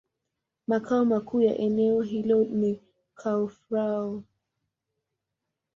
[0.67, 2.79] Makao makuu ya eneo hilo ni
[3.15, 4.23] Koun-Fao.